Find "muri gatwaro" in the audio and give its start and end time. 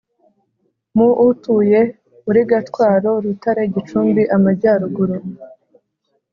2.25-3.11